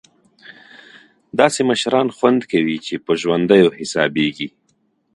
داسې 1.39 1.61
مشران 1.69 2.07
خوند 2.17 2.41
کوي 2.51 2.77
چې 2.85 2.95
په 3.05 3.11
ژوندیو 3.21 3.69
حسابېږي. 3.79 4.47